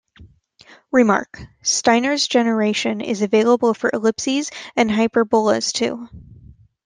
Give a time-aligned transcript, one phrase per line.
[0.91, 6.09] "Remark:" Steiner's generation is available for ellipses and hyperbolas, too.